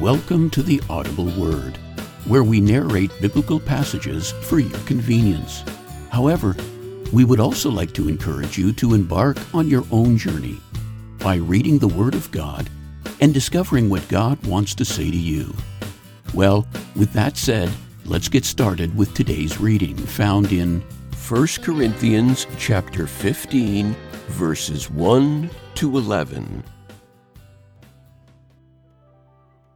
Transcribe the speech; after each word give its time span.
Welcome 0.00 0.50
to 0.50 0.62
the 0.62 0.82
Audible 0.90 1.30
Word, 1.40 1.78
where 2.26 2.44
we 2.44 2.60
narrate 2.60 3.10
biblical 3.18 3.58
passages 3.58 4.32
for 4.32 4.58
your 4.58 4.78
convenience. 4.80 5.64
However, 6.10 6.54
we 7.14 7.24
would 7.24 7.40
also 7.40 7.70
like 7.70 7.94
to 7.94 8.06
encourage 8.06 8.58
you 8.58 8.74
to 8.74 8.92
embark 8.92 9.38
on 9.54 9.68
your 9.68 9.84
own 9.90 10.18
journey 10.18 10.60
by 11.18 11.36
reading 11.36 11.78
the 11.78 11.88
Word 11.88 12.14
of 12.14 12.30
God 12.30 12.68
and 13.22 13.32
discovering 13.32 13.88
what 13.88 14.06
God 14.08 14.44
wants 14.46 14.74
to 14.74 14.84
say 14.84 15.10
to 15.10 15.16
you. 15.16 15.54
Well, 16.34 16.68
with 16.94 17.14
that 17.14 17.38
said, 17.38 17.72
let's 18.04 18.28
get 18.28 18.44
started 18.44 18.94
with 18.94 19.14
today's 19.14 19.58
reading 19.58 19.96
found 19.96 20.52
in 20.52 20.82
1 21.26 21.46
Corinthians 21.62 22.46
chapter 22.58 23.06
15 23.06 23.96
verses 24.28 24.90
1 24.90 25.48
to 25.76 25.96
11. 25.96 26.62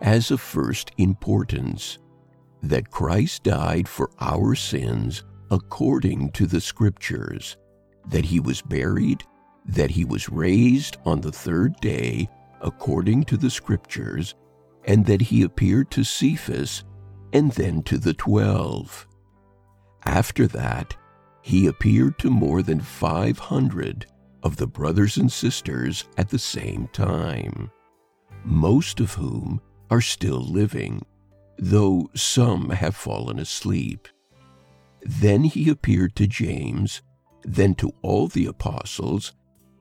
as 0.00 0.30
of 0.30 0.40
first 0.40 0.92
importance 0.98 1.98
that 2.62 2.90
Christ 2.90 3.44
died 3.44 3.88
for 3.88 4.10
our 4.20 4.54
sins 4.54 5.24
according 5.50 6.30
to 6.32 6.46
the 6.46 6.60
Scriptures, 6.60 7.56
that 8.06 8.24
he 8.24 8.40
was 8.40 8.62
buried, 8.62 9.24
that 9.66 9.90
he 9.90 10.04
was 10.04 10.28
raised 10.28 10.96
on 11.04 11.20
the 11.20 11.32
third 11.32 11.76
day 11.80 12.28
according 12.60 13.24
to 13.24 13.36
the 13.36 13.50
Scriptures, 13.50 14.34
and 14.84 15.06
that 15.06 15.20
he 15.20 15.42
appeared 15.42 15.90
to 15.90 16.04
Cephas 16.04 16.84
and 17.32 17.52
then 17.52 17.82
to 17.82 17.98
the 17.98 18.14
twelve. 18.14 19.06
After 20.04 20.46
that, 20.48 20.96
he 21.42 21.66
appeared 21.66 22.18
to 22.18 22.30
more 22.30 22.62
than 22.62 22.80
500 22.80 24.06
of 24.42 24.56
the 24.56 24.66
brothers 24.66 25.16
and 25.16 25.30
sisters 25.30 26.06
at 26.16 26.28
the 26.28 26.38
same 26.38 26.88
time, 26.88 27.70
most 28.44 29.00
of 29.00 29.14
whom 29.14 29.60
are 29.90 30.00
still 30.00 30.40
living, 30.40 31.04
though 31.58 32.08
some 32.14 32.70
have 32.70 32.96
fallen 32.96 33.38
asleep. 33.38 34.08
Then 35.02 35.44
he 35.44 35.68
appeared 35.68 36.14
to 36.16 36.26
James, 36.26 37.02
then 37.42 37.74
to 37.76 37.92
all 38.02 38.28
the 38.28 38.46
apostles, 38.46 39.32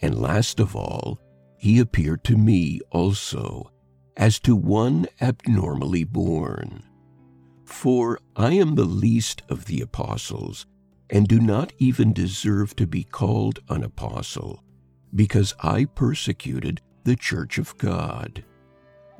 and 0.00 0.18
last 0.18 0.58
of 0.58 0.74
all, 0.74 1.20
he 1.56 1.78
appeared 1.78 2.24
to 2.24 2.36
me 2.36 2.80
also, 2.90 3.70
as 4.16 4.40
to 4.40 4.56
one 4.56 5.06
abnormally 5.20 6.04
born. 6.04 6.82
For 7.64 8.18
I 8.34 8.54
am 8.54 8.74
the 8.74 8.84
least 8.84 9.42
of 9.48 9.66
the 9.66 9.80
apostles, 9.80 10.66
and 11.08 11.28
do 11.28 11.38
not 11.38 11.72
even 11.78 12.12
deserve 12.12 12.74
to 12.76 12.86
be 12.86 13.04
called 13.04 13.60
an 13.68 13.84
apostle, 13.84 14.62
because 15.14 15.54
I 15.60 15.84
persecuted 15.84 16.80
the 17.04 17.16
church 17.16 17.58
of 17.58 17.76
God. 17.78 18.44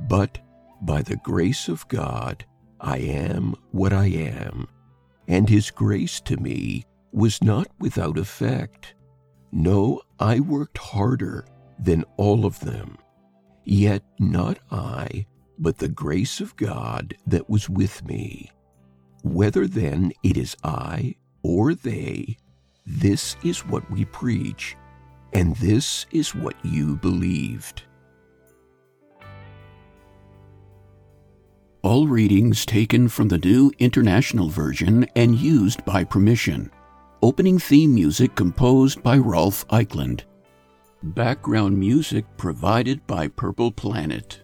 But 0.00 0.38
by 0.82 1.00
the 1.02 1.16
grace 1.16 1.68
of 1.68 1.86
God, 1.88 2.44
I 2.80 2.98
am 2.98 3.54
what 3.70 3.92
I 3.92 4.06
am, 4.06 4.66
and 5.28 5.48
his 5.48 5.70
grace 5.70 6.20
to 6.22 6.36
me 6.36 6.84
was 7.12 7.42
not 7.42 7.68
without 7.78 8.18
effect. 8.18 8.94
No, 9.52 10.02
I 10.18 10.40
worked 10.40 10.78
harder 10.78 11.46
than 11.78 12.04
all 12.16 12.44
of 12.44 12.58
them. 12.60 12.98
Yet 13.64 14.02
not 14.18 14.58
I, 14.70 15.26
but 15.58 15.78
the 15.78 15.88
grace 15.88 16.40
of 16.40 16.56
God 16.56 17.14
that 17.26 17.48
was 17.48 17.68
with 17.68 18.04
me. 18.04 18.50
Whether 19.22 19.68
then 19.68 20.12
it 20.24 20.36
is 20.36 20.56
I 20.64 21.14
or 21.44 21.74
they, 21.74 22.36
this 22.84 23.36
is 23.44 23.64
what 23.66 23.88
we 23.90 24.04
preach, 24.06 24.76
and 25.32 25.54
this 25.56 26.06
is 26.10 26.34
what 26.34 26.56
you 26.64 26.96
believed. 26.96 27.84
All 31.82 32.06
readings 32.06 32.64
taken 32.64 33.08
from 33.08 33.26
the 33.26 33.38
New 33.38 33.72
International 33.80 34.48
Version 34.48 35.04
and 35.16 35.34
used 35.34 35.84
by 35.84 36.04
permission. 36.04 36.70
Opening 37.22 37.58
theme 37.58 37.92
music 37.92 38.36
composed 38.36 39.02
by 39.02 39.18
Rolf 39.18 39.66
Eichland. 39.66 40.20
Background 41.02 41.76
music 41.76 42.24
provided 42.36 43.04
by 43.08 43.26
Purple 43.26 43.72
Planet. 43.72 44.42